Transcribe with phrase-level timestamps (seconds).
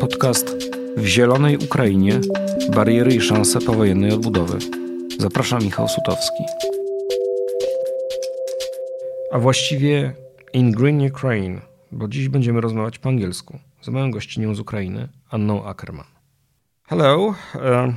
[0.00, 0.56] Podcast
[0.96, 2.20] W Zielonej Ukrainie
[2.74, 4.58] bariery i szanse powojennej odbudowy.
[5.18, 6.44] Zapraszam Michał Sutowski.
[9.32, 10.14] A właściwie
[10.52, 11.60] In Green Ukraine,
[11.92, 16.06] bo dziś będziemy rozmawiać po angielsku z moją gościnią z Ukrainy, Anną Ackerman.
[16.86, 17.26] Hello.
[17.26, 17.94] Uh,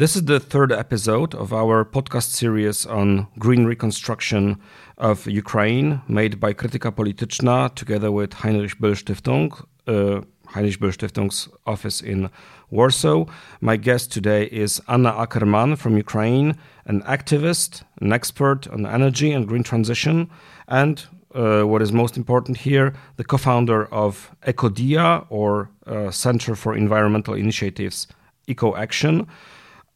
[0.00, 4.58] this is the third episode of our podcast series on green reconstruction
[4.96, 9.52] of Ukraine, made by Krytyka Polityczna together with Heinrich Böll Stiftung,
[9.86, 12.30] uh, Heinrich Böll Stiftung's office in
[12.70, 13.26] Warsaw.
[13.60, 16.56] My guest today is Anna Ackermann from Ukraine,
[16.86, 20.30] an activist, an expert on energy and green transition,
[20.66, 26.56] and uh, what is most important here, the co founder of EcoDia, or uh, Center
[26.56, 28.06] for Environmental Initiatives
[28.46, 29.26] Eco Action,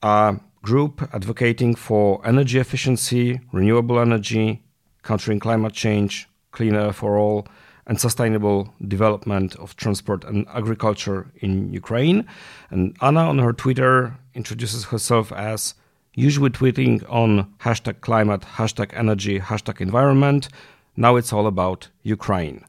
[0.05, 4.63] a group advocating for energy efficiency, renewable energy,
[5.03, 7.49] countering climate change, clean air for all,
[7.87, 12.27] and sustainable development of transport and agriculture in Ukraine.
[12.71, 15.75] And Anna on her Twitter introduces herself as
[16.15, 20.49] usually tweeting on hashtag climate, hashtag energy, hashtag environment.
[20.97, 22.65] Now it's all about Ukraine.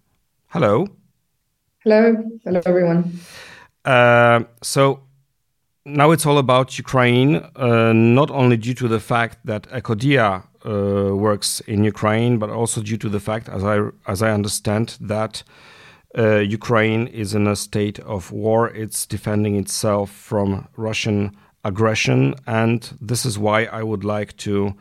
[0.47, 0.87] Hello.
[1.83, 2.15] Hello.
[2.43, 3.19] Hello, everyone.
[3.85, 5.04] Uh, so
[5.85, 11.15] now it's all about Ukraine, uh, not only due to the fact that Ecodia uh,
[11.15, 13.77] works in Ukraine, but also due to the fact, as I
[14.07, 15.43] as I understand, that
[16.17, 18.69] uh, Ukraine is in a state of war.
[18.69, 24.73] It's defending itself from Russian aggression, and this is why I would like to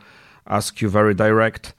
[0.47, 1.73] ask you very direct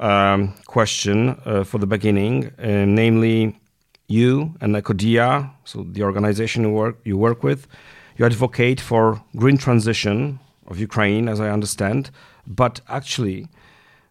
[0.00, 3.60] um, question uh, for the beginning, uh, namely,
[4.08, 7.68] you and Ecodia, so the organization you work you work with,
[8.16, 12.10] you advocate for green transition of Ukraine, as I understand.
[12.46, 13.48] But actually,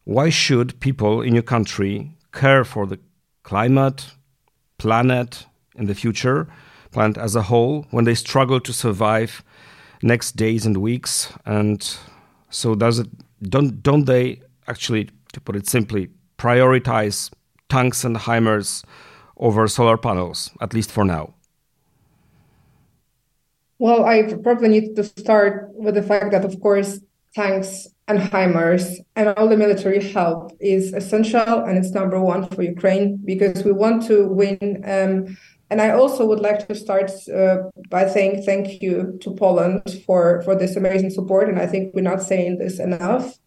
[0.03, 2.99] why should people in your country care for the
[3.43, 4.11] climate,
[4.77, 6.47] planet in the future,
[6.91, 9.43] planet as a whole, when they struggle to survive
[10.01, 11.31] next days and weeks?
[11.45, 11.79] And
[12.49, 13.07] so, does it
[13.41, 17.31] don't don't they actually, to put it simply, prioritize
[17.69, 18.83] tanks and HIMARS
[19.37, 21.33] over solar panels, at least for now?
[23.79, 26.99] Well, I probably need to start with the fact that, of course,
[27.33, 32.61] tanks and HIMARS and all the military help is essential and it's number one for
[32.61, 34.83] Ukraine because we want to win.
[34.85, 35.37] Um,
[35.69, 40.41] and I also would like to start uh, by saying thank you to Poland for,
[40.41, 41.47] for this amazing support.
[41.47, 43.37] And I think we're not saying this enough.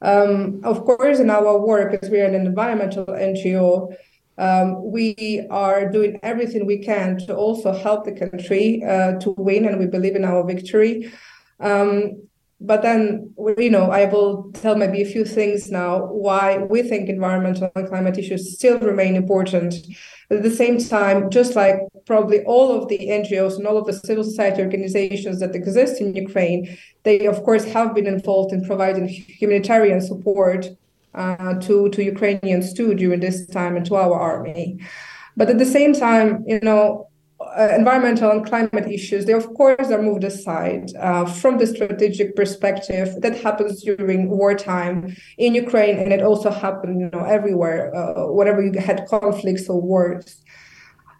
[0.00, 3.94] Um, of course, in our work, as we are an environmental NGO,
[4.38, 9.66] um, we are doing everything we can to also help the country uh, to win,
[9.66, 11.12] and we believe in our victory.
[11.60, 12.28] Um,
[12.60, 17.08] but then you know i will tell maybe a few things now why we think
[17.08, 19.74] environmental and climate issues still remain important
[20.30, 23.92] at the same time just like probably all of the ngos and all of the
[23.92, 29.06] civil society organizations that exist in ukraine they of course have been involved in providing
[29.08, 30.68] humanitarian support
[31.14, 34.78] uh, to to ukrainians too during this time and to our army
[35.36, 37.08] but at the same time you know
[37.40, 42.34] uh, environmental and climate issues, they of course are moved aside uh, from the strategic
[42.34, 43.14] perspective.
[43.20, 47.94] That happens during wartime in Ukraine, and it also happened, you know, everywhere.
[47.94, 50.42] Uh, whenever you had conflicts or wars.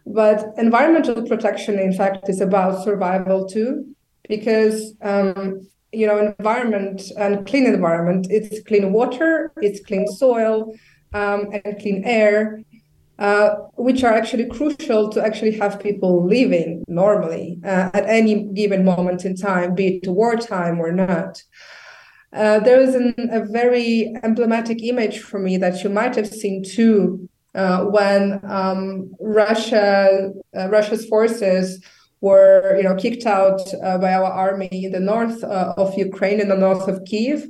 [0.07, 3.95] But environmental protection, in fact, is about survival too,
[4.29, 5.61] because um,
[5.93, 10.75] you know, environment and clean environment, it's clean water, it's clean soil,
[11.13, 12.63] um, and clean air
[13.19, 18.85] uh, which are actually crucial to actually have people living normally uh, at any given
[18.85, 21.43] moment in time, be it wartime or not.
[22.33, 26.63] Uh, there is an, a very emblematic image for me that you might have seen
[26.63, 31.83] too uh, when um, Russia, uh, Russia's forces
[32.21, 36.57] were, you know, kicked out by our army in the north of Ukraine, in the
[36.57, 37.49] north of Kiev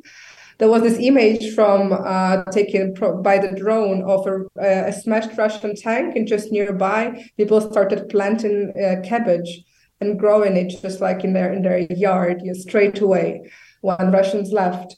[0.58, 5.36] there was this image from uh, taken pro- by the drone of a, a, smashed
[5.38, 9.64] Russian tank, and just nearby, people started planting uh, cabbage
[10.00, 13.50] and growing it just like in their in their yard, you straight away
[13.80, 14.96] when Russians left.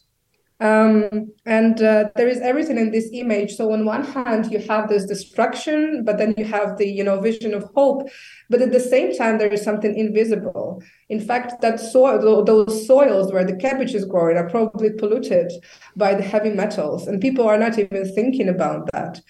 [0.61, 3.55] Um, and uh, there is everything in this image.
[3.57, 7.19] So on one hand, you have this destruction, but then you have the you know
[7.19, 8.09] vision of hope.
[8.51, 10.83] But at the same time, there is something invisible.
[11.09, 15.51] In fact, that soil, those soils where the cabbage is growing, are probably polluted
[15.97, 19.21] by the heavy metals, and people are not even thinking about that.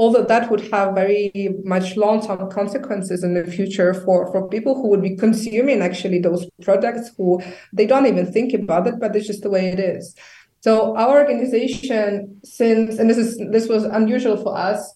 [0.00, 4.88] Although that would have very much long-term consequences in the future for, for people who
[4.88, 7.42] would be consuming actually those products who
[7.74, 10.16] they don't even think about it, but it's just the way it is.
[10.60, 14.92] So our organization, since and this is this was unusual for us,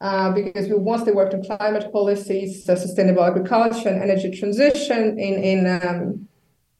[0.00, 5.34] uh, because we mostly worked on climate policies, uh, sustainable agriculture, and energy transition in
[5.52, 6.28] in um,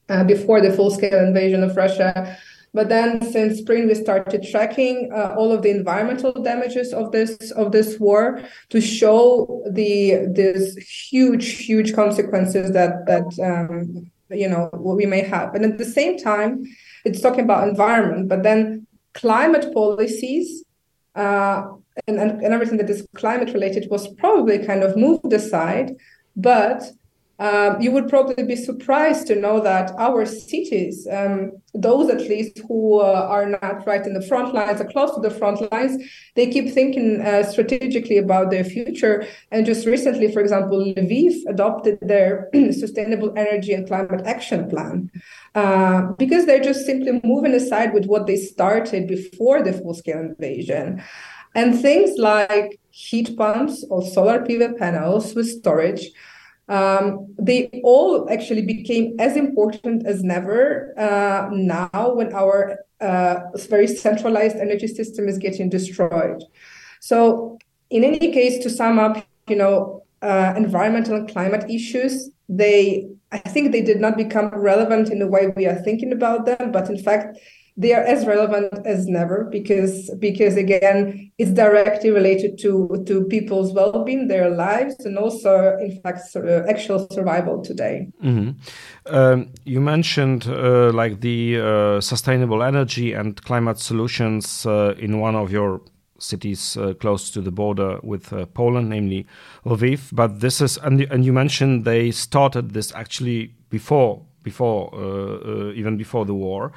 [0.09, 2.37] uh, before the full-scale invasion of Russia.
[2.73, 7.51] But then, since spring, we started tracking uh, all of the environmental damages of this
[7.51, 14.69] of this war to show the this huge, huge consequences that that um, you know
[14.73, 15.55] we may have.
[15.55, 16.65] And at the same time,
[17.05, 20.63] it's talking about environment, but then climate policies
[21.15, 21.67] uh,
[22.07, 25.95] and, and, and everything that is climate related was probably kind of moved aside.
[26.35, 26.83] But
[27.37, 32.61] um, you would probably be surprised to know that our cities, um, those at least
[32.67, 36.01] who uh, are not right in the front lines or close to the front lines,
[36.35, 39.27] they keep thinking uh, strategically about their future.
[39.51, 45.11] And just recently, for example, Lviv adopted their sustainable energy and climate action plan
[45.55, 50.19] uh, because they're just simply moving aside with what they started before the full scale
[50.19, 51.03] invasion.
[51.53, 56.11] And things like heat pumps or solar PV panels with storage
[56.67, 63.39] um, they all actually became as important as never uh, now when our uh,
[63.69, 66.43] very centralized energy system is getting destroyed.
[67.01, 67.59] So,
[67.89, 73.39] in any case, to sum up, you know, uh, environmental and climate issues, they I
[73.39, 76.89] think they did not become relevant in the way we are thinking about them, but
[76.89, 77.37] in fact,
[77.77, 83.73] they are as relevant as never because because again it's directly related to to people's
[83.73, 88.51] well-being their lives and also in fact sort of actual survival today mm-hmm.
[89.13, 95.35] um, you mentioned uh, like the uh, sustainable energy and climate solutions uh, in one
[95.35, 95.81] of your
[96.17, 99.25] cities uh, close to the border with uh, Poland, namely
[99.65, 100.13] Lviv.
[100.13, 105.97] But this is, and, and you mentioned they started this actually before, before uh, even
[105.97, 106.71] before the war.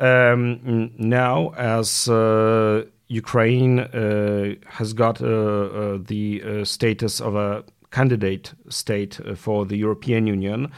[0.00, 7.64] Um, now, as uh, Ukraine uh, has got uh, uh the uh, status of a
[7.90, 10.70] candidate state uh, for the European Union,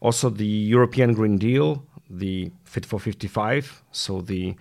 [0.00, 4.54] also the European Green Deal, the Fit for 55, so the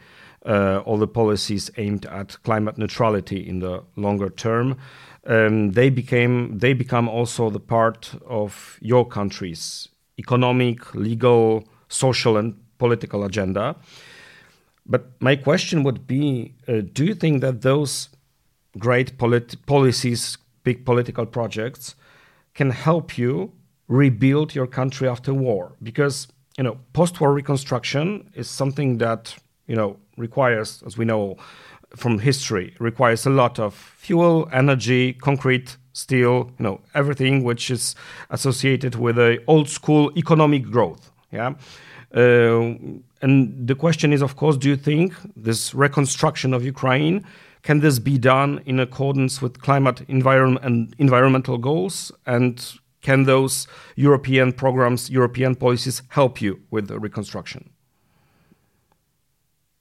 [0.85, 4.77] all the policies aimed at climate neutrality in the longer term,
[5.25, 12.55] um, they became they become also the part of your country's economic, legal, social, and
[12.77, 13.75] political agenda.
[14.85, 18.09] But my question would be uh, do you think that those
[18.77, 21.95] great polit- policies, big political projects,
[22.53, 23.51] can help you
[23.87, 25.73] rebuild your country after war?
[25.83, 26.27] Because,
[26.57, 29.35] you know, post war reconstruction is something that,
[29.67, 31.37] you know, requires, as we know
[31.95, 37.95] from history, requires a lot of fuel, energy, concrete, steel, you know, everything which is
[38.29, 41.11] associated with a old school economic growth.
[41.31, 41.55] Yeah.
[42.15, 42.75] Uh,
[43.21, 47.25] and the question is, of course, do you think this reconstruction of Ukraine
[47.67, 52.13] can this be done in accordance with climate environment and environmental goals?
[52.25, 52.65] And
[53.01, 53.67] can those
[53.97, 57.69] European programs, European policies help you with the reconstruction?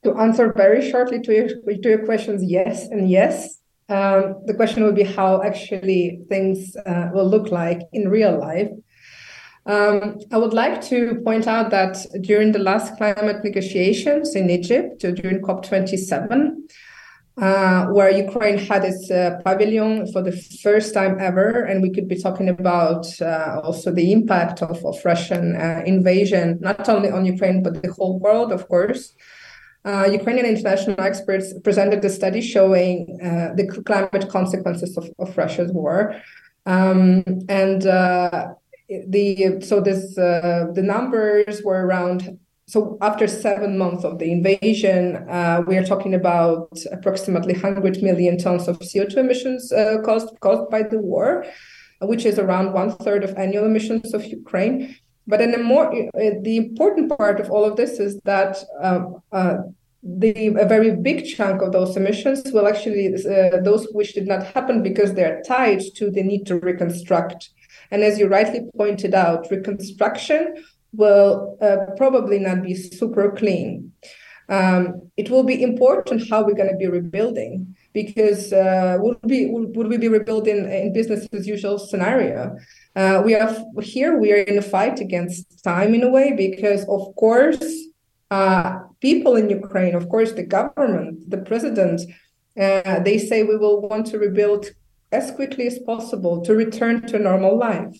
[0.02, 3.60] To answer very shortly to your, to your questions, yes and yes.
[3.88, 8.70] Um, the question will be how actually things uh, will look like in real life.
[9.66, 15.04] Um, I would like to point out that during the last climate negotiations in Egypt,
[15.04, 16.52] uh, during COP27,
[17.38, 20.32] uh, where Ukraine had its uh, pavilion for the
[20.62, 25.04] first time ever, and we could be talking about uh, also the impact of, of
[25.04, 29.14] Russian uh, invasion, not only on Ukraine, but the whole world, of course.
[29.84, 33.06] Uh, Ukrainian international experts presented a study showing
[33.56, 36.16] the climate consequences of, of Russia's war.
[36.64, 37.82] Um, and
[38.88, 42.38] the so this uh, the numbers were around
[42.68, 48.38] so after seven months of the invasion, uh, we are talking about approximately 100 million
[48.38, 51.44] tons of CO2 emissions uh, caused caused by the war,
[52.02, 54.96] which is around one third of annual emissions of Ukraine.
[55.28, 59.22] But in a more uh, the important part of all of this is that um,
[59.30, 59.58] uh,
[60.02, 64.44] the a very big chunk of those emissions will actually uh, those which did not
[64.44, 67.50] happen because they are tied to the need to reconstruct
[67.90, 73.92] and as you rightly pointed out, reconstruction will uh, probably not be super clean.
[74.48, 79.46] Um, it will be important how we're going to be rebuilding because uh, would we
[79.50, 82.56] would we be rebuilding in business as usual scenario?
[82.94, 83.52] Uh, we are
[83.82, 84.18] here.
[84.18, 87.64] We are in a fight against time in a way because, of course,
[88.30, 92.02] uh, people in Ukraine, of course, the government, the president,
[92.60, 94.66] uh, they say we will want to rebuild
[95.12, 97.96] as quickly as possible to return to normal life.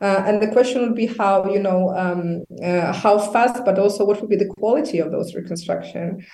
[0.00, 4.04] Uh, and the question would be how, you know, um, uh, how fast, but also
[4.04, 6.24] what would be the quality of those reconstruction.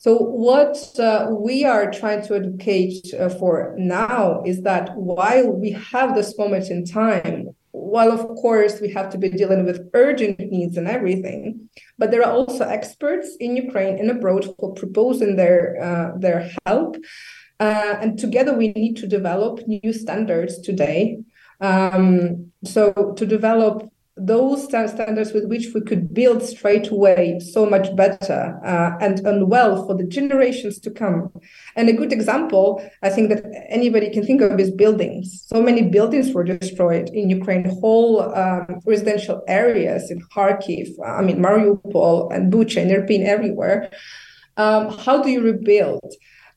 [0.00, 5.70] So, what uh, we are trying to advocate uh, for now is that while we
[5.92, 10.40] have this moment in time, while of course we have to be dealing with urgent
[10.40, 11.68] needs and everything,
[11.98, 16.50] but there are also experts in Ukraine and abroad who are proposing their uh, their
[16.66, 16.96] help,
[17.62, 21.18] uh, and together we need to develop new standards today.
[21.60, 27.94] Um, so to develop those standards with which we could build straight away so much
[27.96, 31.30] better uh, and, and well for the generations to come.
[31.76, 32.66] And a good example,
[33.02, 35.44] I think that anybody can think of is buildings.
[35.46, 41.38] So many buildings were destroyed in Ukraine, whole um, residential areas in Kharkiv, I mean,
[41.38, 43.88] Mariupol and Bucha and Irpin everywhere.
[44.56, 46.12] Um, how do you rebuild?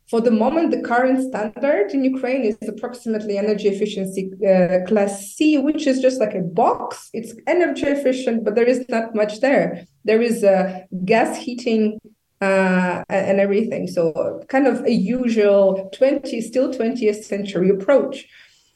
[0.10, 5.58] For the moment, the current standard in Ukraine is approximately energy efficiency uh, class C,
[5.58, 7.10] which is just like a box.
[7.12, 9.88] It's energy efficient, but there is not much there.
[10.04, 12.00] There is uh, gas heating
[12.40, 13.88] uh, and everything.
[13.88, 18.28] So, kind of a usual 20, still 20th century approach.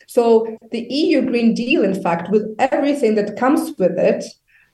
[0.08, 4.24] So, the EU Green Deal, in fact, with everything that comes with it,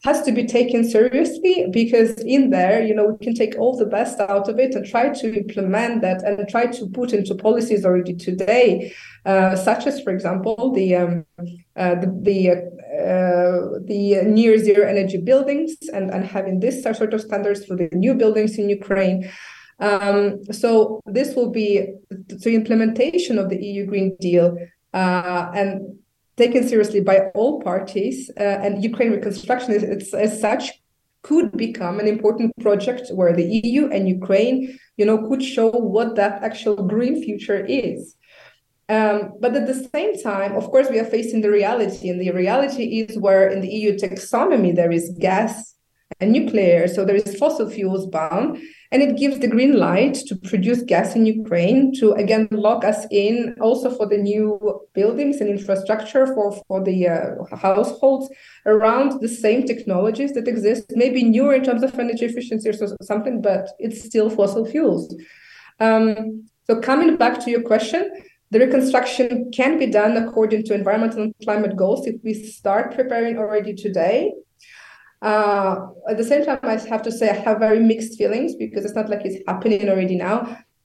[0.04, 3.86] has to be taken seriously because in there, you know, we can take all the
[3.86, 7.86] best out of it and try to implement that and try to put into policies
[7.86, 8.94] already today,
[9.26, 11.26] uh, such as, for example, the um,
[11.76, 17.22] uh, the the, uh, the near zero energy buildings and and having this sort of
[17.22, 19.30] standards for the new buildings in Ukraine.
[19.80, 21.88] Um, so this will be
[22.44, 24.58] the implementation of the EU Green Deal
[24.94, 26.00] uh, and
[26.38, 30.72] taken seriously by all parties, uh, and Ukraine reconstruction is, as such
[31.22, 36.16] could become an important project where the EU and Ukraine, you know, could show what
[36.16, 38.16] that actual green future is.
[38.88, 42.32] Um, but at the same time, of course, we are facing the reality, and the
[42.32, 45.75] reality is where in the EU taxonomy there is gas
[46.20, 48.58] and nuclear, so there is fossil fuels bound,
[48.92, 53.06] and it gives the green light to produce gas in Ukraine to again lock us
[53.12, 54.60] in also for the new
[54.94, 58.30] buildings and infrastructure for for the uh, households
[58.66, 63.42] around the same technologies that exist, maybe newer in terms of energy efficiency or something,
[63.42, 65.14] but it's still fossil fuels.
[65.80, 68.12] Um, so coming back to your question,
[68.52, 73.38] the reconstruction can be done according to environmental and climate goals if we start preparing
[73.38, 74.32] already today
[75.26, 78.86] uh, at the same time, I have to say I have very mixed feelings because
[78.86, 80.38] it's not like it's happening already now.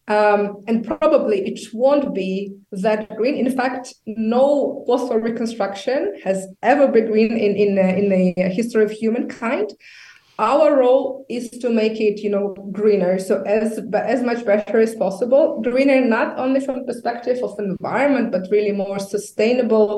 [0.08, 3.36] Um, and probably it won't be that green.
[3.36, 8.82] In fact, no post-war reconstruction has ever been green in in uh, in the history
[8.82, 9.68] of humankind.
[10.40, 13.18] Our role is to make it, you know, greener.
[13.18, 15.60] So as as much better as possible.
[15.62, 19.92] Greener not only from perspective of the environment, but really more sustainable,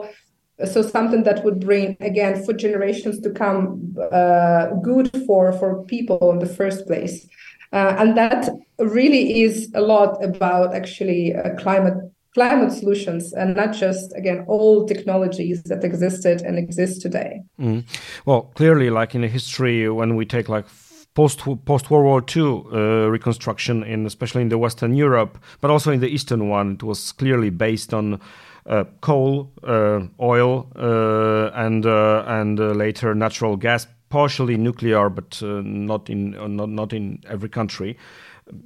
[0.64, 6.31] so something that would bring again for generations to come uh, good for for people
[6.31, 7.26] in the first place
[7.73, 11.95] uh, and that really is a lot about actually uh, climate
[12.35, 17.85] climate solutions and not just again all technologies that existed and exist today mm.
[18.25, 20.66] well clearly like in the history when we take like
[21.14, 25.90] post post World War II uh, reconstruction in especially in the Western Europe, but also
[25.90, 28.21] in the Eastern one, it was clearly based on
[28.64, 35.42] Uh, coal, uh, oil, uh, and uh, and uh, later natural gas, partially nuclear, but
[35.42, 37.99] not in not not in every country,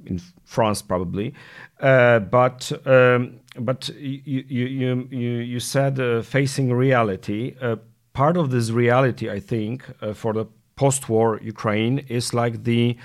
[0.05, 1.33] in France probably.
[1.79, 7.55] but um, but you you you you said facing reality.
[8.13, 12.97] part of this reality, I think, for the post-war Ukraine is like the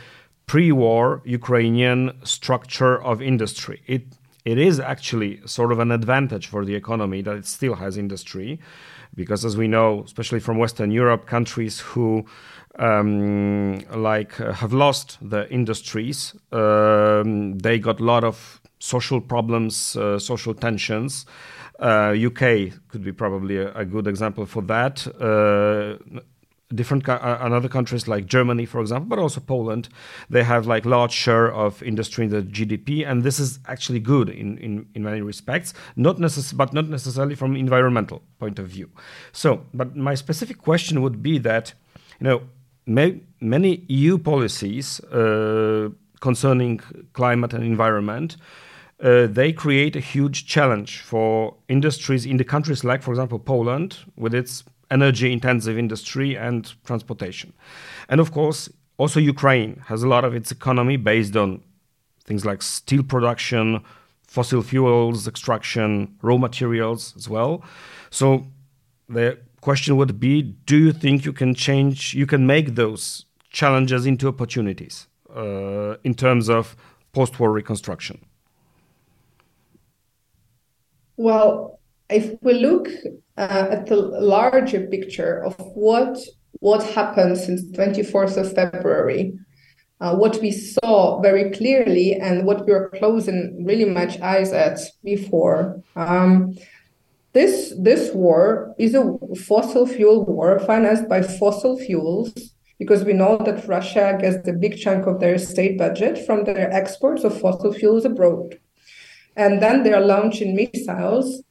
[0.47, 3.81] pre-war Ukrainian structure of industry.
[3.87, 4.03] It
[4.45, 8.59] it is actually sort of an advantage for the economy that it still has industry,
[9.15, 12.25] because as we know, especially from Western Europe, countries who
[12.79, 19.97] um, like uh, have lost the industries, um, they got a lot of social problems,
[19.97, 21.27] uh, social tensions.
[21.79, 25.07] Uh, UK could be probably a, a, good example for that.
[25.21, 26.21] Uh,
[26.75, 29.89] different uh, another countries like Germany, for example, but also Poland,
[30.31, 34.29] they have like large share of industry in the GDP, and this is actually good
[34.29, 38.89] in in, in many respects, not necess- but not necessarily from environmental point of view.
[39.33, 41.75] So, but my specific question would be that,
[42.21, 42.43] you know,
[42.87, 46.81] may, many EU policies uh, concerning
[47.13, 48.37] climate and environment.
[49.03, 53.99] Uh, they create a huge challenge for industries in the countries like, for example, Poland,
[54.17, 54.63] with its
[54.93, 57.53] energy intensive industry and transportation.
[58.09, 58.69] And of course,
[58.99, 61.63] also Ukraine has a lot of its economy based on
[62.25, 63.83] things like steel production,
[64.27, 67.65] fossil fuels extraction, raw materials as well.
[68.11, 68.47] So
[69.09, 74.07] the question would be do you think you can change, you can make those challenges
[74.07, 76.77] into opportunities uh, in terms of
[77.13, 78.25] post war reconstruction?
[81.17, 81.79] Well,
[82.13, 82.89] if we look
[83.37, 86.19] uh, at the larger picture of what
[86.61, 89.33] what happened since 24th of February,
[90.01, 94.79] uh, what we saw very clearly and what we were closing really much eyes at
[95.03, 95.83] before.
[95.97, 96.57] Um,
[97.33, 102.33] this this war is a fossil fuel war financed by fossil fuels
[102.79, 106.71] because we know that Russia gets the big chunk of their state budget from their
[106.73, 108.59] exports of fossil fuels abroad.
[109.37, 111.43] And then they're launching missiles,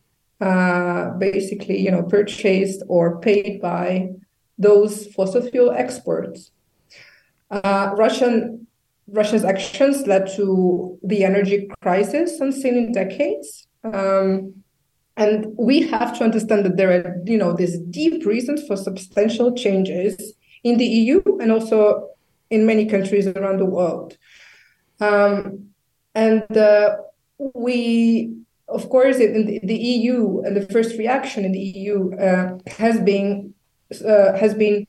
[0.42, 4.10] uh, basically, you know, purchased or paid by
[4.58, 6.52] those fossil fuel exports.
[7.50, 8.68] Uh, Russian
[9.08, 13.68] Russia's actions led to the energy crisis unseen in decades.
[13.84, 14.54] Um,
[15.18, 19.54] and we have to understand that there are, you know, these deep reasons for substantial
[19.54, 20.34] changes
[20.64, 22.10] in the EU and also
[22.50, 24.18] in many countries around the world.
[25.00, 25.72] Um,
[26.16, 26.98] and uh,
[27.38, 28.34] we,
[28.72, 33.00] of course, in the, the, EU and the first reaction in the EU uh, has
[33.00, 33.54] been
[34.06, 34.86] uh, has been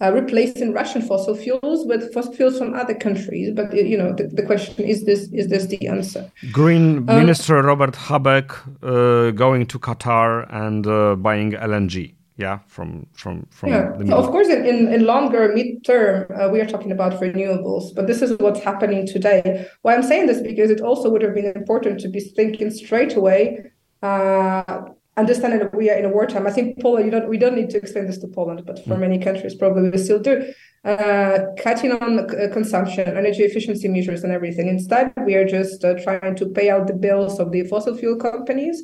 [0.00, 3.52] uh, replacing Russian fossil fuels with fossil fuels from other countries.
[3.54, 6.30] But you know, the, the question is this: is this the answer?
[6.52, 8.50] Green um, Minister Robert Habeck
[8.82, 12.14] uh, going to Qatar and uh, buying LNG.
[12.36, 13.68] Yeah, from from from.
[13.68, 18.08] Yeah, so of course, in, in, longer mid-term, uh, we are talking about renewables, but
[18.08, 19.68] this is what's happening today.
[19.82, 23.14] Why I'm saying this because it also would have been important to be thinking straight
[23.14, 23.70] away
[24.02, 24.82] uh,
[25.16, 26.46] understanding that we are in a wartime.
[26.46, 28.96] I think Poland, you don't, we don't need to explain this to Poland, but for
[28.96, 29.00] mm.
[29.00, 30.52] many countries, probably we still do.
[30.84, 34.68] Uh, cutting on uh, consumption, energy efficiency measures, and everything.
[34.68, 38.16] Instead, we are just uh, trying to pay out the bills of the fossil fuel
[38.16, 38.82] companies,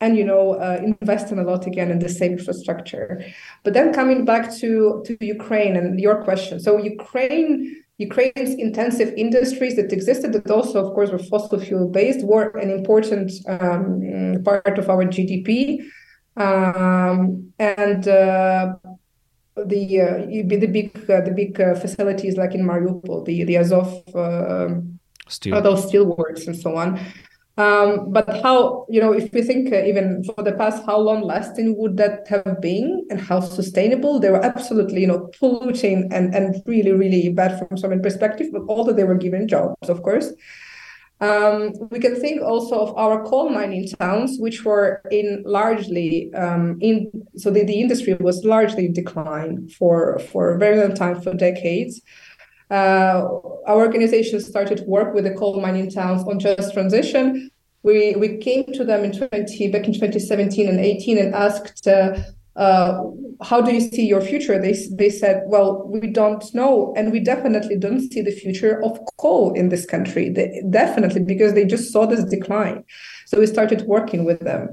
[0.00, 3.24] and you know, uh, investing a lot again in the same infrastructure.
[3.62, 9.76] But then coming back to to Ukraine and your question, so Ukraine Ukraine's intensive industries
[9.76, 14.78] that existed, that also, of course, were fossil fuel based, were an important um, part
[14.78, 15.84] of our GDP.
[16.36, 18.74] Um, and uh,
[19.56, 24.02] the uh, the big uh, the big uh, facilities like in Mariupol, the the Azov,
[24.14, 24.74] uh,
[25.28, 25.62] steel.
[25.62, 26.98] those steel works and so on,
[27.56, 31.22] um, but how, you know, if we think uh, even for the past, how long
[31.22, 34.18] lasting would that have been and how sustainable?
[34.18, 38.62] They were absolutely, you know, polluting and, and really, really bad from some perspective, but
[38.68, 40.32] although they were given jobs, of course.
[41.20, 46.76] Um, we can think also of our coal mining towns, which were in largely um,
[46.80, 51.20] in so the, the industry was largely in decline for for a very long time,
[51.22, 52.02] for decades.
[52.70, 53.28] Uh,
[53.66, 57.50] our organization started work with the coal mining towns on just transition.
[57.82, 61.86] We we came to them in 20 back in 2017 and 18 and asked.
[61.86, 62.18] Uh,
[62.56, 63.02] uh,
[63.42, 64.60] how do you see your future?
[64.60, 68.98] They they said, well, we don't know, and we definitely don't see the future of
[69.18, 70.30] coal in this country.
[70.30, 72.84] They, definitely because they just saw this decline.
[73.26, 74.68] So we started working with them.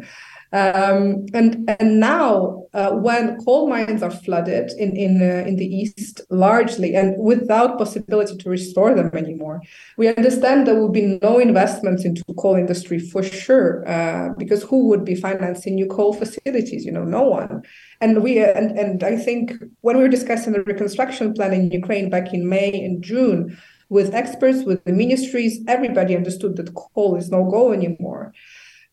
[0.54, 5.66] Um, and and now, uh, when coal mines are flooded in in uh, in the
[5.66, 9.62] east largely, and without possibility to restore them anymore,
[9.98, 14.90] we understand there will be no investments into coal industry for sure, uh, because who
[14.90, 16.84] would be financing new coal facilities?
[16.84, 17.64] You know, no one.
[18.02, 22.10] And we and and I think when we were discussing the reconstruction plan in Ukraine
[22.10, 27.30] back in May and June with experts, with the ministries, everybody understood that coal is
[27.30, 28.34] no go anymore.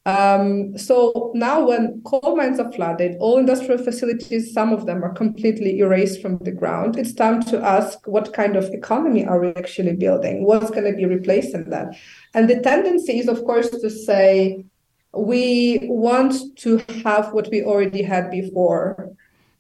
[0.06, 5.12] Um, so now, when coal mines are flooded, all industrial facilities, some of them are
[5.12, 6.96] completely erased from the ground.
[6.96, 10.44] It's time to ask what kind of economy are we actually building?
[10.44, 11.94] What's going to be replacing that?
[12.34, 14.64] And the tendency is, of course, to say
[15.12, 19.10] we want to have what we already had before.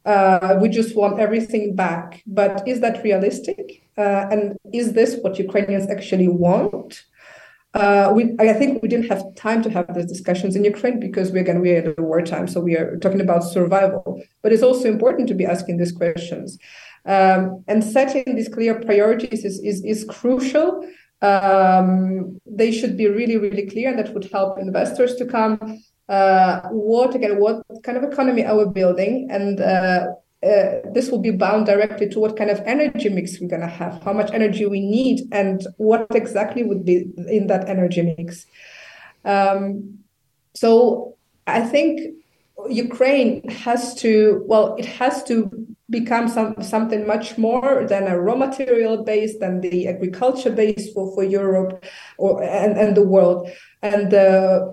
[0.04, 2.22] Uh, we just want everything back.
[2.26, 3.82] But is that realistic?
[3.98, 7.04] Uh, and is this what Ukrainians actually want?
[7.74, 11.30] Uh, we, I think we didn't have time to have those discussions in Ukraine because
[11.30, 14.22] we again we're at a wartime, so we are talking about survival.
[14.42, 16.58] But it's also important to be asking these questions,
[17.04, 20.88] um, and setting these clear priorities is is, is crucial.
[21.20, 25.82] Um, they should be really really clear, and that would help investors to come.
[26.08, 27.38] Uh, what again?
[27.38, 30.06] What kind of economy are we building, and uh,
[30.42, 33.66] uh, this will be bound directly to what kind of energy mix we're going to
[33.66, 38.46] have, how much energy we need, and what exactly would be in that energy mix.
[39.24, 39.98] Um,
[40.54, 42.14] so I think
[42.68, 48.36] Ukraine has to, well, it has to become some, something much more than a raw
[48.36, 51.84] material base, than the agriculture base for, for Europe
[52.16, 53.48] or and, and the world.
[53.82, 54.66] And uh,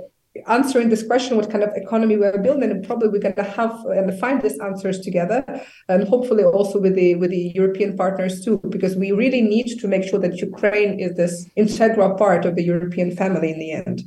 [0.47, 3.73] answering this question, what kind of economy we're building, and probably we're going to have
[3.85, 5.43] and find these answers together,
[5.87, 9.87] and hopefully also with the with the European partners too, because we really need to
[9.87, 14.03] make sure that Ukraine is this integral part of the European family in the end.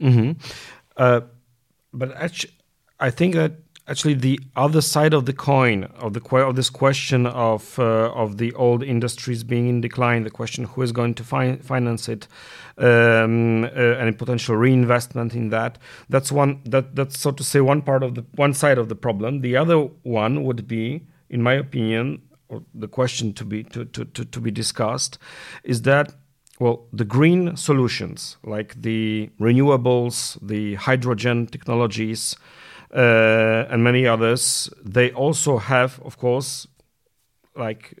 [0.00, 0.32] Mm-hmm.
[0.96, 1.20] Uh,
[1.92, 2.54] but actually,
[2.98, 3.52] I think that
[3.90, 8.38] actually the other side of the coin of the of this question of uh, of
[8.38, 12.28] the old industries being in decline, the question who is going to fi- finance it,
[12.78, 15.76] um, uh, and potential reinvestment in that.
[16.08, 18.94] That's one that that's so to say one part of the one side of the
[18.94, 19.40] problem.
[19.40, 22.22] The other one would be, in my opinion,
[22.72, 25.18] the question to be to, to, to, to be discussed
[25.64, 26.14] is that
[26.60, 32.36] well, the green solutions like the renewables, the hydrogen technologies,
[32.92, 36.66] and many others, they also have, of course,
[37.56, 37.98] like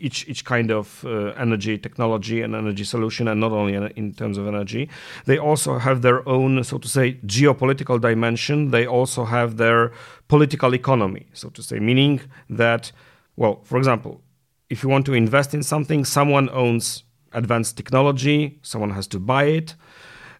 [0.00, 4.38] each each kind of uh, energy technology and energy solution, and not only in terms
[4.38, 4.88] of energy,
[5.24, 8.70] they also have their own, so to say, geopolitical dimension.
[8.70, 9.92] They also have their
[10.28, 12.92] political economy, so to say, meaning that,
[13.36, 14.22] well, for example,
[14.68, 19.44] if you want to invest in something, someone owns advanced technology, someone has to buy
[19.44, 19.74] it,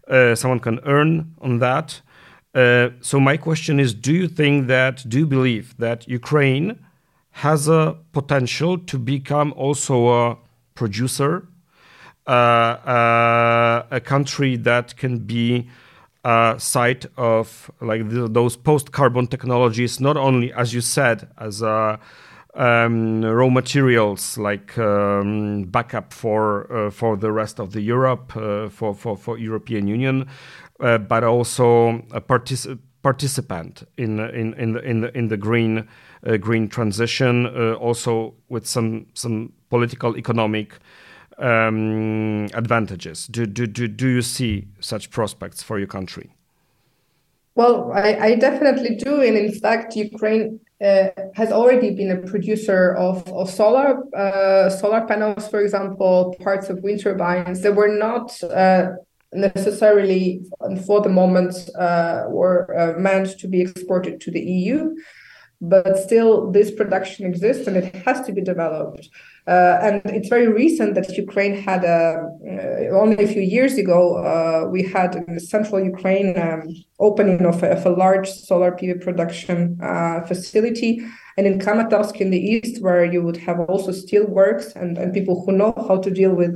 [0.08, 2.02] uh, someone can earn on that.
[2.54, 5.08] Uh, so my question is: Do you think that?
[5.08, 6.78] Do you believe that Ukraine
[7.32, 10.36] has a potential to become also a
[10.74, 11.46] producer,
[12.26, 15.68] uh, uh, a country that can be
[16.24, 21.98] a site of like the, those post-carbon technologies, not only as you said as a
[22.54, 28.68] um, raw materials like um, backup for uh, for the rest of the Europe uh,
[28.68, 30.28] for, for for European Union,
[30.80, 35.88] uh, but also a partic- participant in in in the in the, in the green
[36.26, 40.78] uh, green transition, uh, also with some some political economic
[41.38, 43.26] um, advantages.
[43.26, 46.30] Do, do do do you see such prospects for your country?
[47.56, 52.94] Well, I, I definitely do, and in fact, Ukraine uh, has already been a producer
[52.94, 57.60] of, of solar uh, solar panels, for example, parts of wind turbines.
[57.62, 58.92] that were not uh,
[59.32, 60.42] necessarily
[60.86, 64.94] for the moment uh, were uh, meant to be exported to the EU,
[65.60, 69.08] but still this production exists and it has to be developed.
[69.46, 74.16] Uh, and it's very recent that Ukraine had a uh, only a few years ago
[74.16, 76.62] uh, we had in central Ukraine um,
[76.98, 81.02] opening of a, of a, large solar PV production uh, facility,
[81.36, 85.12] and in Kramatorsk in the east, where you would have also steel works and, and
[85.12, 86.54] people who know how to deal with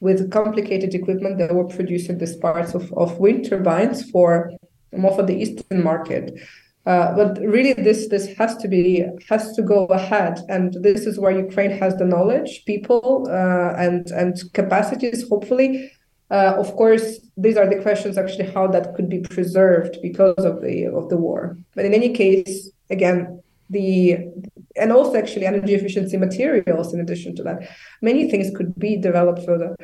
[0.00, 4.52] with complicated equipment that were producing these parts of, of wind turbines for
[4.92, 6.38] more for the eastern market.
[6.86, 11.18] Uh, but really, this this has to be has to go ahead, and this is
[11.18, 15.28] where Ukraine has the knowledge, people, uh, and and capacities.
[15.28, 15.92] Hopefully,
[16.30, 20.62] uh, of course, these are the questions actually how that could be preserved because of
[20.62, 21.58] the of the war.
[21.74, 24.18] But in any case, again, the
[24.76, 27.68] and also actually energy efficiency materials in addition to that.
[28.02, 29.76] Many things could be developed further.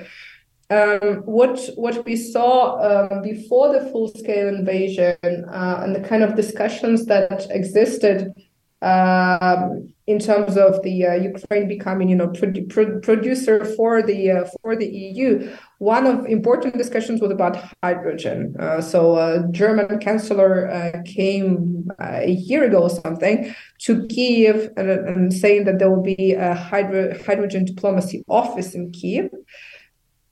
[0.71, 6.23] Um, what what we saw um, before the full scale invasion uh, and the kind
[6.23, 8.33] of discussions that existed
[8.81, 14.31] um, in terms of the uh, Ukraine becoming, you know, pro- pro- producer for the
[14.31, 15.51] uh, for the EU.
[15.79, 18.55] One of important discussions was about hydrogen.
[18.59, 24.71] Uh, so, a German chancellor uh, came uh, a year ago or something to Kiev
[24.77, 29.31] and, and, saying that there will be a hydro- hydrogen diplomacy office in Kiev.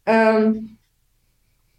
[0.06, 0.76] Um,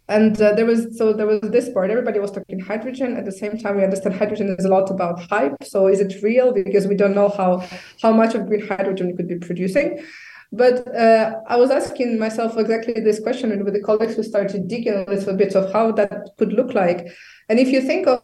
[0.08, 3.16] and uh, there was so there was this part everybody was talking hydrogen.
[3.16, 5.64] At the same time we understand hydrogen is a lot about hype.
[5.64, 6.52] So is it real?
[6.52, 7.66] Because we don't know how
[8.02, 10.04] how much of green hydrogen we could be producing.
[10.52, 14.68] But uh, i was asking myself exactly this question and with the colleagues we started
[14.68, 17.08] digging a little bit of how that could look like.
[17.48, 18.22] And if you think of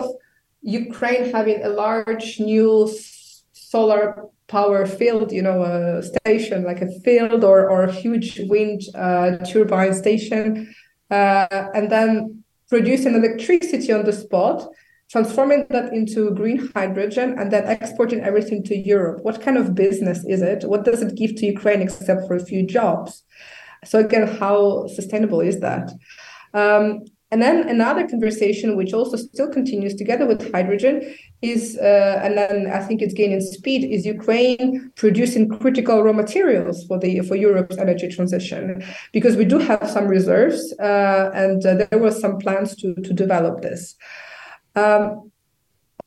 [0.61, 2.89] ukraine having a large new
[3.53, 8.83] solar power field, you know, a station like a field or, or a huge wind
[8.95, 10.73] uh, turbine station
[11.11, 14.69] and then producing electricity on the spot,
[15.11, 19.25] transforming that into green hydrogen, and then exporting everything to Europe.
[19.25, 20.65] What kind of business is it?
[20.65, 23.25] What does it give to Ukraine except for a few jobs?
[23.85, 25.91] So again, how sustainable is that?
[26.55, 32.37] Um, and then another conversation, which also still continues together with hydrogen, is, uh, and
[32.37, 37.37] then I think it's gaining speed, is Ukraine producing critical raw materials for the for
[37.37, 38.83] Europe's energy transition?
[39.13, 43.13] Because we do have some reserves, uh, and uh, there were some plans to to
[43.13, 43.95] develop this.
[44.75, 45.31] Um,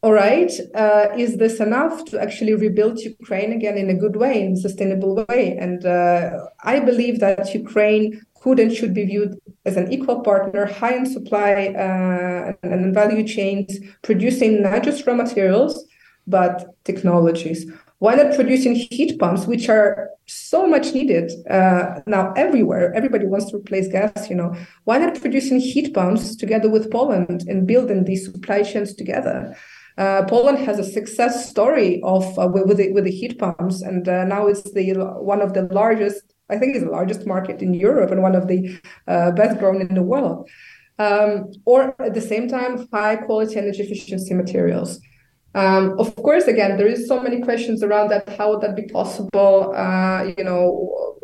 [0.03, 4.45] all right, uh, is this enough to actually rebuild Ukraine again in a good way,
[4.45, 5.57] in a sustainable way?
[5.57, 10.65] And uh, I believe that Ukraine who then should be viewed as an equal partner,
[10.65, 15.85] high in supply uh, and, value chains, producing not just raw materials,
[16.27, 17.65] but technologies.
[17.99, 22.93] Why not producing heat pumps, which are so much needed uh, now everywhere?
[22.93, 24.53] Everybody wants to replace gas, you know.
[24.83, 29.55] Why not producing heat pumps together with Poland and building these supply chains together?
[29.97, 34.09] Uh, Poland has a success story of uh, with the, with the heat pumps, and
[34.09, 34.93] uh, now it's the
[35.33, 38.47] one of the largest I think is the largest market in Europe and one of
[38.51, 38.59] the
[39.13, 40.37] uh, best grown in the world.
[40.99, 41.29] Um,
[41.65, 44.99] or at the same time, high quality energy efficiency materials.
[45.55, 48.29] Um, of course, again, there is so many questions around that.
[48.37, 49.73] How would that be possible?
[49.75, 51.17] Uh, you know,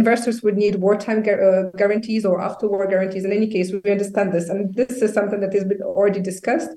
[0.00, 3.24] investors would need wartime uh, guarantees or after-war guarantees.
[3.24, 6.70] In any case, we understand this, and this is something that has been already discussed.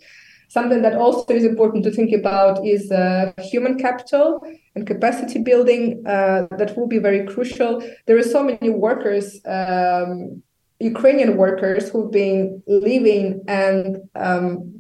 [0.49, 4.41] Something that also is important to think about is uh, human capital
[4.75, 6.03] and capacity building.
[6.07, 7.83] Uh, that will be very crucial.
[8.07, 10.41] There are so many workers, um,
[10.79, 14.73] Ukrainian workers, who've been living and um,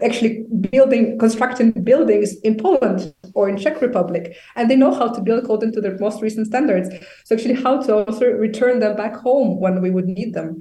[0.00, 5.20] actually building, constructing buildings in Poland or in Czech Republic, and they know how to
[5.20, 6.88] build according to their most recent standards.
[7.24, 10.58] So actually, how to also return them back home when we would need them.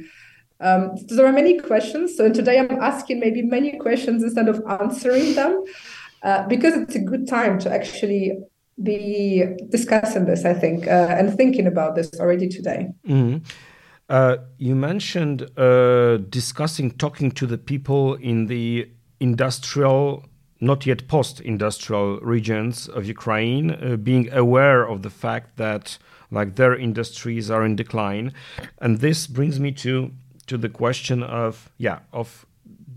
[0.60, 2.15] Um, so there are many questions.
[2.15, 5.63] So today I'm asking maybe many questions instead of answering them,
[6.24, 8.38] uh, because it's a good time to actually
[8.82, 12.89] be discussing this, I think, uh, and thinking about this already today.
[13.08, 13.44] Mm-hmm.
[14.08, 18.89] Uh, you mentioned uh, discussing, talking to the people in the
[19.20, 20.26] industrial,
[20.60, 25.98] not yet post industrial regions of Ukraine, uh, being aware of the fact that
[26.32, 28.34] like their industries are in decline.
[28.80, 30.12] And this brings me to
[30.47, 32.45] to the question of yeah of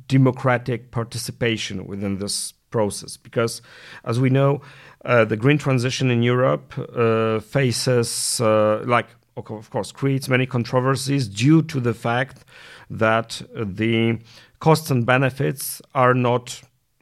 [0.06, 3.16] democratic participation within this process.
[3.16, 3.62] Because
[4.04, 4.60] as we know
[5.04, 9.06] uh, the green transition in europe uh, faces uh, like
[9.36, 12.44] of course creates many controversies due to the fact
[12.90, 14.18] that the
[14.58, 16.60] costs and benefits are not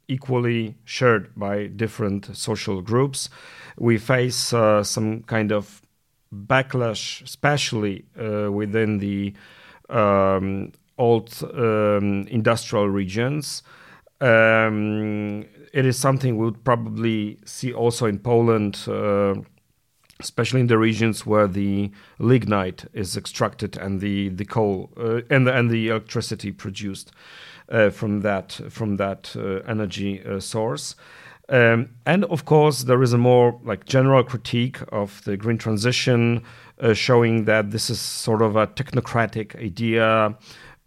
[0.09, 3.29] equally shared by different social groups.
[3.79, 5.83] We face uh, some kind of
[6.35, 9.33] backlash especially uh, within the
[9.89, 13.63] um, old um, industrial regions.
[14.21, 19.35] Um, it is something we would probably see also in Poland, uh,
[20.21, 25.47] especially in the regions where the lignite is extracted and the the coal uh, and
[25.47, 27.13] the, and the electricity produced
[27.69, 30.97] uh, from that from that uh, energy uh, source.
[31.49, 36.43] Um, and of course, there is a more like general critique of the green transition,
[36.81, 40.37] uh, showing that this is sort of a technocratic idea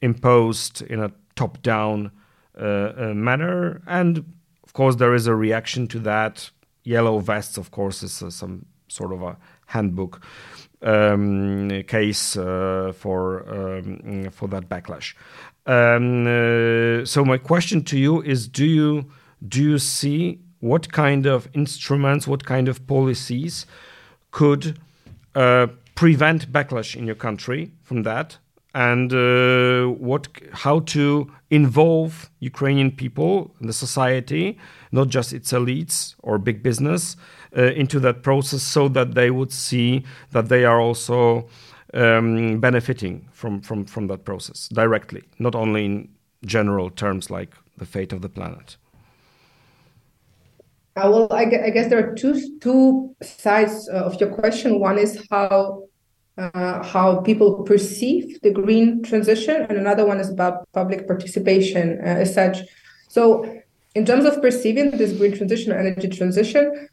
[0.01, 2.11] imposed in a top-down
[2.59, 2.65] uh,
[2.97, 3.81] uh, manner.
[3.87, 4.17] And
[4.63, 6.49] of course, there is a reaction to that.
[6.83, 10.21] Yellow vests, of course, is uh, some sort of a handbook
[10.81, 15.13] um, case uh, for um, for that backlash.
[15.65, 19.11] Um, uh, so my question to you is: Do you
[19.47, 23.65] do you see what kind of instruments, what kind of policies
[24.31, 24.79] could
[25.35, 28.37] uh, prevent backlash in your country from that,
[28.75, 34.57] and uh, what, how to involve Ukrainian people, the society,
[34.91, 37.15] not just its elites or big business,
[37.57, 41.47] uh, into that process, so that they would see that they are also
[41.93, 46.09] um, benefiting from, from from that process directly, not only in
[46.45, 48.77] general terms like the fate of the planet.
[50.95, 54.79] Well, I, I, guess there are two two sides uh, of your question.
[54.79, 55.83] One is how
[56.37, 62.23] uh, how people perceive the green transition, and another one is about public participation uh,
[62.23, 62.59] as such.
[63.07, 63.61] So,
[63.95, 66.87] in terms of perceiving this green transition, energy transition,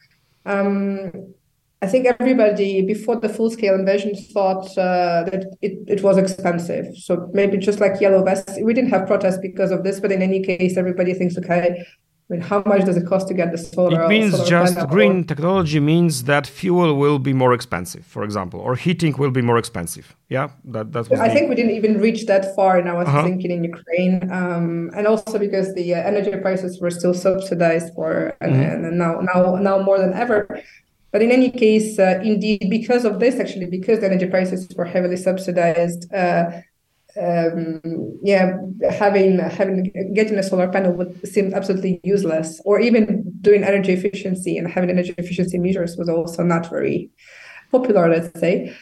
[0.44, 1.34] um,
[1.82, 6.96] I think everybody before the full scale invasion thought uh, that it, it was expensive.
[6.96, 10.22] So maybe just like yellow vests, we didn't have protests because of this, but in
[10.22, 11.84] any case, everybody thinks, okay,
[12.28, 14.02] I mean, how much does it cost to get the solar?
[14.02, 15.24] It means solar just green or...
[15.24, 19.58] technology means that fuel will be more expensive, for example, or heating will be more
[19.58, 20.16] expensive.
[20.28, 21.08] Yeah, that that's.
[21.12, 21.34] I the...
[21.34, 23.22] think we didn't even reach that far in our uh-huh.
[23.22, 28.34] thinking in Ukraine, um, and also because the uh, energy prices were still subsidized for,
[28.40, 28.84] and, mm-hmm.
[28.86, 30.60] and, now now now more than ever.
[31.12, 34.84] But in any case, uh, indeed, because of this, actually, because the energy prices were
[34.84, 36.60] heavily subsidized, uh,
[37.18, 37.80] um,
[38.22, 38.56] yeah,
[38.90, 44.58] having having getting a solar panel would seem absolutely useless, or even doing energy efficiency
[44.58, 47.10] and having energy efficiency measures was also not very
[47.70, 48.74] popular, let's say.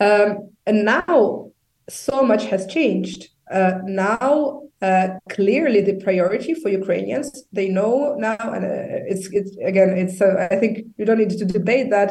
[0.00, 1.50] Um, and now
[1.88, 3.28] so much has changed.
[3.50, 9.56] Uh, now, uh, clearly, the priority for Ukrainians, they know now, and uh, it's it's
[9.58, 12.10] again, it's uh, I think you don't need to debate that.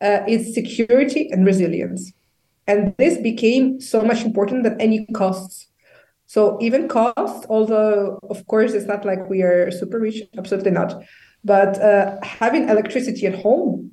[0.00, 2.12] Uh, it's security and resilience
[2.66, 5.68] And this became so much important than any costs.
[6.26, 11.02] So even costs, although of course it's not like we are super rich, absolutely not.
[11.44, 13.92] But uh, having electricity at home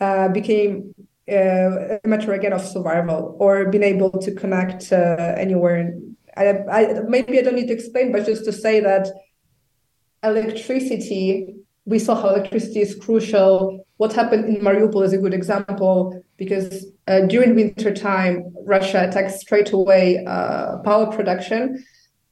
[0.00, 0.94] uh, became
[1.30, 5.94] uh, a matter again of survival or being able to connect uh, anywhere.
[6.36, 9.08] I, I, maybe I don't need to explain, but just to say that
[10.22, 13.84] electricity, we saw how electricity is crucial.
[13.96, 19.32] What happened in Mariupol is a good example because uh, during winter time, Russia attacked
[19.32, 21.84] straight away uh, power production,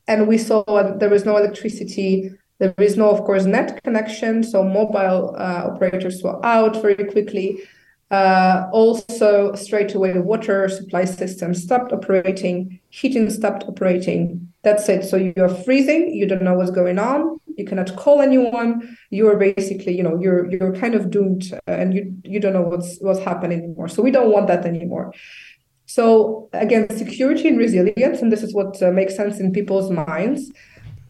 [0.09, 0.65] and we saw
[0.99, 2.31] there was no electricity.
[2.59, 7.63] There is no, of course, net connection, so mobile uh, operators were out very quickly.
[8.11, 14.53] Uh, also, straight away, water supply system stopped operating, heating stopped operating.
[14.63, 15.05] That's it.
[15.05, 16.15] So you're freezing.
[16.15, 17.41] You don't know what's going on.
[17.57, 18.97] You cannot call anyone.
[19.11, 22.53] You are basically, you know, you're you're kind of doomed, uh, and you you don't
[22.53, 23.89] know what's what's happening anymore.
[23.89, 25.13] So we don't want that anymore.
[25.87, 30.51] So again, security and resilience, and this is what uh, makes sense in people's minds.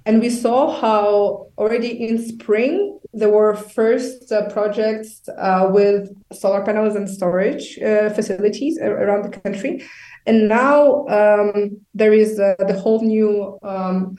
[0.06, 6.64] And we saw how already in spring there were first uh, projects uh, with solar
[6.64, 9.84] panels and storage uh, facilities around the country.
[10.26, 14.16] And now um, there is uh, the whole new, um,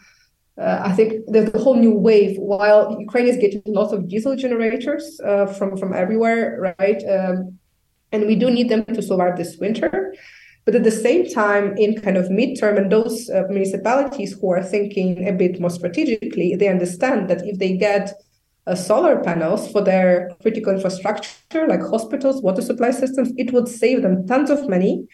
[0.57, 2.37] uh, I think there's a whole new wave.
[2.37, 7.03] While Ukraine is getting lots of diesel generators uh, from, from everywhere, right?
[7.09, 7.59] Um,
[8.11, 10.13] and we do need them to survive this winter.
[10.63, 14.63] But at the same time, in kind of midterm, and those uh, municipalities who are
[14.63, 18.13] thinking a bit more strategically, they understand that if they get
[18.65, 24.01] uh, solar panels for their critical infrastructure, like hospitals, water supply systems, it would save
[24.01, 25.05] them tons of money.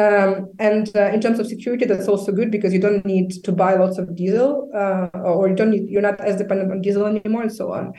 [0.00, 3.52] Um, and uh, in terms of security, that's also good because you don't need to
[3.52, 7.06] buy lots of diesel, uh, or you don't need, you're not as dependent on diesel
[7.06, 7.92] anymore, and so on.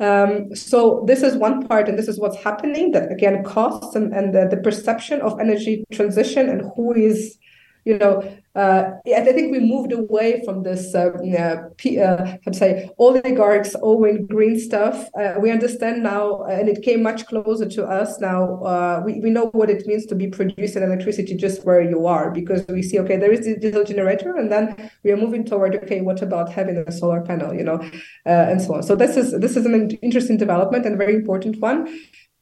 [0.00, 2.90] Um, so this is one part, and this is what's happening.
[2.92, 7.38] That again, costs and, and the, the perception of energy transition and who is
[7.84, 8.22] you know,
[8.54, 14.26] uh, I think we moved away from this, uh, uh, uh, to say, oligarchs owing
[14.26, 15.08] green stuff.
[15.18, 18.62] Uh, we understand now, and it came much closer to us now.
[18.62, 22.30] Uh, we, we know what it means to be producing electricity just where you are,
[22.30, 25.74] because we see, okay, there is a diesel generator, and then we are moving toward,
[25.76, 27.80] okay, what about having a solar panel, you know,
[28.26, 28.82] and so on.
[28.82, 31.88] So this is this is an interesting development and a very important one.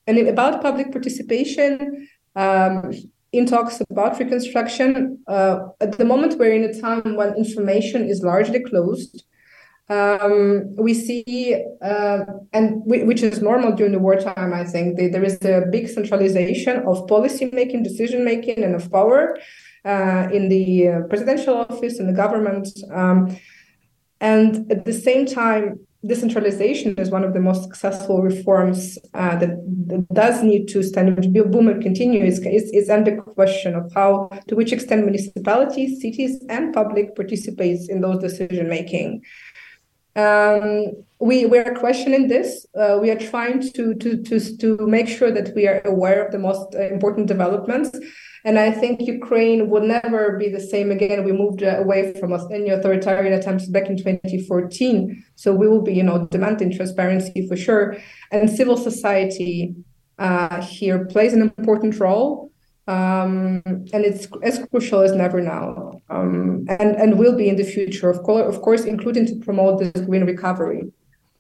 [0.07, 2.09] And about public participation.
[2.35, 2.92] Um,
[3.32, 5.18] in talks about reconstruction.
[5.26, 9.24] Uh, at the moment, we're in a time when information is largely closed.
[9.88, 15.08] Um, we see, uh, and w- which is normal during the wartime, I think, they,
[15.08, 19.36] there is a big centralization of policy making, decision making, and of power
[19.84, 22.68] uh, in the uh, presidential office and the government.
[22.92, 23.36] Um,
[24.20, 29.50] and at the same time, decentralization is one of the most successful reforms uh, that,
[29.86, 31.14] that, does need to stand
[31.50, 36.42] boom and continue is, is, is under question of how to which extent municipalities cities
[36.48, 39.22] and public participates in those decision making.
[40.16, 40.86] Um,
[41.20, 42.66] we we are questioning this.
[42.74, 46.32] Uh, we are trying to, to to to make sure that we are aware of
[46.32, 47.96] the most important developments
[48.44, 51.24] and I think Ukraine will never be the same again.
[51.24, 55.24] We moved away from any authoritarian attempts back in 2014.
[55.37, 57.96] So we will be, you know, demanding transparency for sure.
[58.31, 59.74] And civil society
[60.18, 62.50] uh, here plays an important role.
[62.88, 67.62] Um, and it's as crucial as never now, um, and and will be in the
[67.62, 70.90] future, of course, of course, including to promote this green recovery.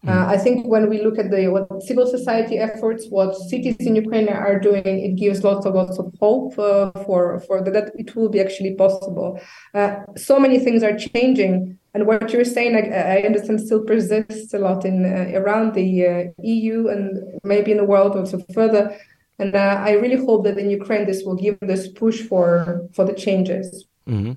[0.06, 0.28] Uh, mm.
[0.28, 4.30] I think when we look at the what civil society efforts, what cities in Ukraine
[4.30, 8.16] are doing, it gives lots of lots of hope uh, for for the, that it
[8.16, 9.38] will be actually possible.
[9.74, 14.54] Uh, so many things are changing, and what you're saying, I, I understand, still persists
[14.54, 18.96] a lot in uh, around the uh, EU and maybe in the world also further.
[19.38, 23.04] And uh, I really hope that in Ukraine this will give this push for for
[23.04, 23.84] the changes.
[24.08, 24.32] Mm-hmm.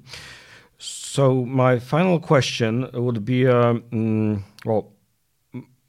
[0.78, 4.93] So my final question would be, um, well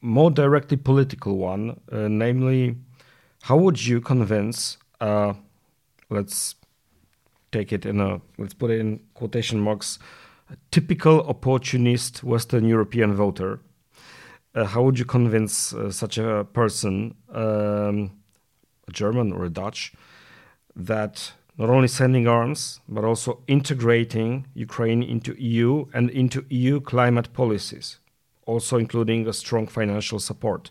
[0.05, 2.77] more directly political one, uh, namely,
[3.43, 5.33] how would you convince, uh,
[6.11, 6.57] let's
[7.51, 9.99] take it in a, let's put it in quotation marks,
[10.51, 13.61] a typical opportunist Western European voter?
[14.55, 18.11] Uh, how would you convince uh, such a person, um,
[18.87, 19.95] a German or a Dutch,
[20.77, 27.33] that not only sending arms but also integrating Ukraine into EU and into EU climate
[27.33, 28.01] policies?
[28.47, 30.71] Also including a strong financial support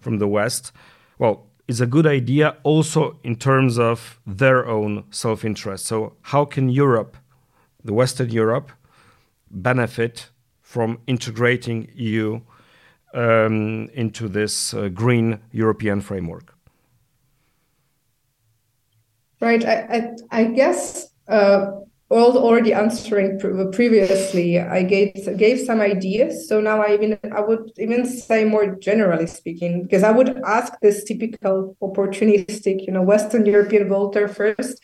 [0.00, 0.72] from the West,
[1.18, 5.86] well, is a good idea also in terms of their own self interest.
[5.86, 7.16] So, how can Europe,
[7.84, 8.72] the Western Europe,
[9.50, 10.30] benefit
[10.62, 12.40] from integrating EU
[13.14, 16.54] um, into this uh, green European framework?
[19.40, 19.64] Right.
[19.64, 19.76] I
[20.30, 21.70] I, I guess uh,
[22.10, 23.38] already answering
[23.72, 26.48] previously, I gave gave some ideas.
[26.48, 30.72] So now I even I would even say more generally speaking, because I would ask
[30.82, 34.82] this typical opportunistic, you know, Western European voter first,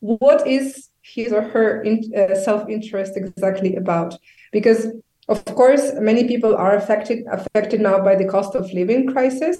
[0.00, 4.14] what is his or her in, uh, self interest exactly about?
[4.52, 4.88] Because
[5.28, 9.58] of course, many people are affected affected now by the cost of living crisis,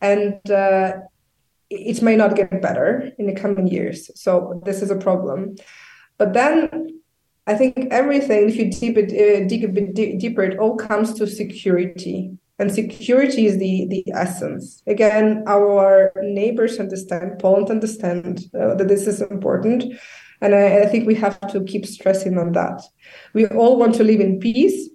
[0.00, 0.94] and uh,
[1.70, 4.10] it may not get better in the coming years.
[4.20, 5.54] So this is a problem.
[6.22, 7.00] But then
[7.48, 11.14] I think everything, if you deep it, uh, dig a bit deeper, it all comes
[11.14, 12.30] to security.
[12.60, 14.84] And security is the, the essence.
[14.86, 19.82] Again, our neighbors understand, Poland understand uh, that this is important.
[20.40, 22.80] And I, I think we have to keep stressing on that.
[23.34, 24.90] We all want to live in peace.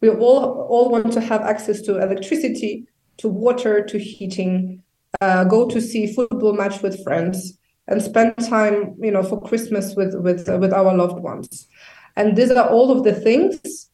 [0.00, 2.86] We all, all want to have access to electricity,
[3.16, 4.84] to water, to heating,
[5.20, 7.58] uh, go to see football match with friends,
[7.88, 11.68] and spend time, you know, for Christmas with with uh, with our loved ones.
[12.16, 13.88] And these are all of the things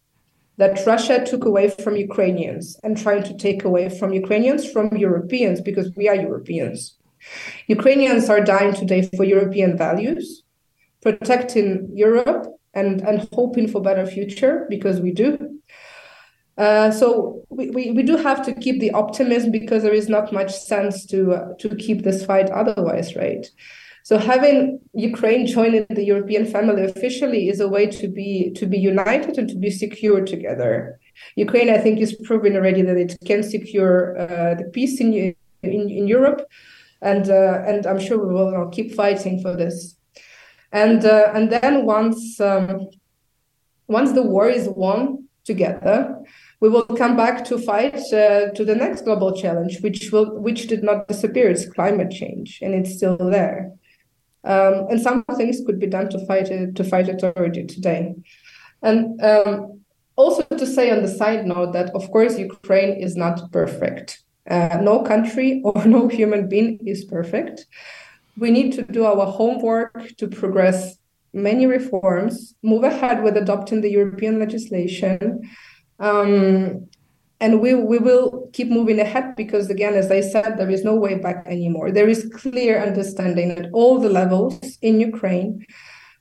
[0.57, 5.61] that Russia took away from Ukrainians and trying to take away from Ukrainians from Europeans
[5.61, 6.97] because we are Europeans.
[7.69, 10.43] Ukrainians are dying today for European values
[11.01, 15.58] protecting Europe and, and hoping for better future because we do.
[16.59, 20.33] Uh, so we, we, we do have to keep the optimism because there is not
[20.33, 23.47] much sense to uh, to keep this fight otherwise, right?
[24.03, 28.79] So having Ukraine join the European family officially is a way to be to be
[28.79, 30.99] united and to be secure together.
[31.37, 35.13] Ukraine, I think, is proven already that it can secure uh, the peace in,
[35.63, 36.41] in in Europe,
[37.03, 39.99] and uh, and I'm sure we will keep fighting for this
[40.73, 42.89] and uh, and then once um,
[43.87, 46.17] once the war is won together
[46.61, 50.67] we will come back to fight uh, to the next global challenge which will which
[50.67, 53.73] did not disappear it's climate change and it's still there.
[54.45, 58.15] Um, and some things could be done to fight it to fight it already today.
[58.83, 59.81] And um,
[60.17, 64.23] also to say on the side note that of course ukraine is not perfect.
[64.51, 67.67] Uh, no country or no human being is perfect.
[68.37, 70.97] We need to do our homework to progress
[71.33, 75.41] many reforms, move ahead with adopting the European legislation.
[75.99, 76.89] Um,
[77.41, 80.97] and we, we will keep moving ahead because, again, as I said, there is no
[80.97, 81.93] way back anymore.
[81.93, 85.65] There is clear understanding at all the levels in Ukraine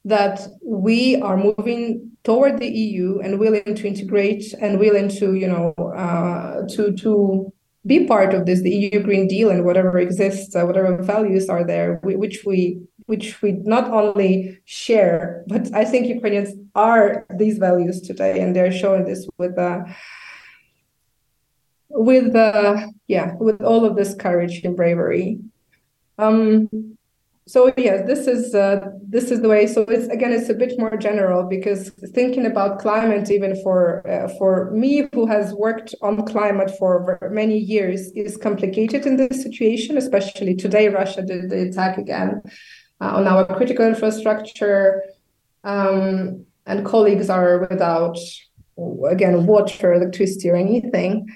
[0.05, 5.47] that we are moving toward the EU and willing to integrate and willing to, you
[5.47, 7.51] know, uh, to to
[7.85, 11.63] be part of this, the EU Green Deal and whatever exists, uh, whatever values are
[11.63, 17.57] there, we, which we which we not only share, but I think Ukrainians are these
[17.57, 19.79] values today, and they're showing this with uh,
[21.89, 25.39] with uh, yeah, with all of this courage and bravery.
[26.17, 26.97] Um,
[27.47, 30.77] so yes this is uh, this is the way so it's again it's a bit
[30.77, 36.25] more general because thinking about climate even for uh, for me who has worked on
[36.25, 41.97] climate for many years is complicated in this situation especially today russia did the attack
[41.97, 42.41] again
[43.01, 45.03] uh, on our critical infrastructure
[45.63, 48.17] um, and colleagues are without
[49.09, 51.27] again water electricity or anything.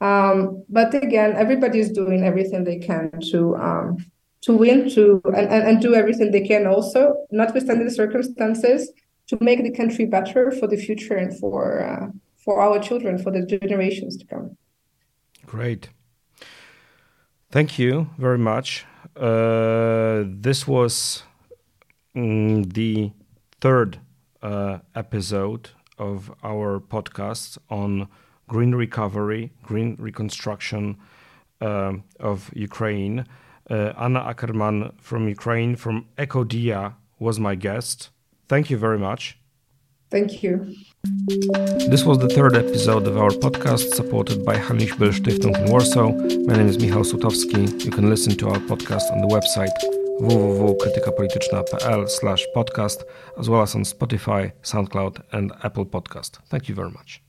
[0.00, 3.96] Um, but again everybody is doing everything they can to um,
[4.42, 8.92] to win to and, and, and do everything they can also notwithstanding the circumstances
[9.28, 13.30] to make the country better for the future and for uh, for our children for
[13.30, 14.56] the generations to come.
[15.46, 15.88] Great.
[17.50, 18.84] Thank you very much
[19.16, 21.22] uh, this was
[22.14, 23.12] mm, the
[23.60, 23.98] third
[24.42, 28.08] uh, episode of our podcast on
[28.48, 30.96] green recovery green reconstruction
[31.60, 33.24] uh, of ukraine
[33.70, 38.10] uh, Anna Ackermann from Ukraine, from Ecodia, was my guest.
[38.48, 39.38] Thank you very much.
[40.10, 40.74] Thank you.
[41.88, 46.10] This was the third episode of our podcast supported by Böll Stiftung in Warsaw.
[46.46, 47.84] My name is Michał Sutowski.
[47.84, 49.76] You can listen to our podcast on the website
[50.20, 53.02] www.krytykapolityczna.pl slash podcast
[53.38, 56.38] as well as on Spotify, SoundCloud and Apple Podcast.
[56.48, 57.22] Thank you very much.